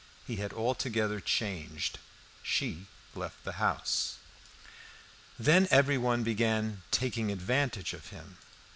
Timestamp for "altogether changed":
0.51-1.99